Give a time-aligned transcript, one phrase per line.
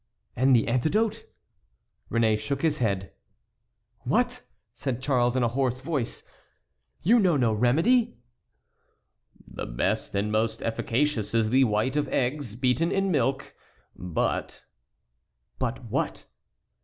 [0.35, 1.25] "And the antidote?"
[2.09, 3.11] Réné shook his head.
[3.99, 4.41] "What!"
[4.73, 6.23] said Charles in a hoarse voice,
[7.03, 8.17] "you know no remedy?"
[9.47, 13.53] "The best and most efficacious is the white of eggs beaten in milk;
[13.95, 14.63] but"—
[15.59, 16.23] "But what?"